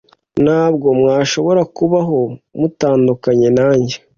[0.43, 2.19] Ntabwo mwashobora kubaho
[2.59, 3.97] mutandukanye na njye.